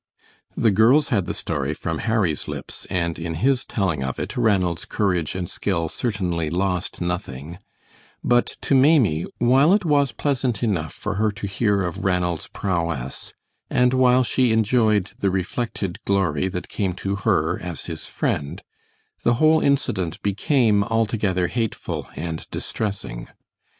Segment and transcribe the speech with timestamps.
[0.57, 4.83] The girls had the story from Harry's lips, and in his telling of it, Ranald's
[4.83, 7.59] courage and skill certainly lost nothing;
[8.23, 13.35] but to Maimie, while it was pleasant enough for her to hear of Ranald's prowess,
[13.69, 18.63] and while she enjoyed the reflected glory that came to her as his friend,
[19.21, 23.27] the whole incident became altogether hateful and distressing.